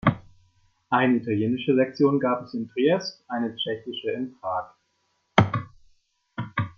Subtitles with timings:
[0.89, 4.73] Eine italienische Sektion gab es in Triest, eine tschechische in Prag.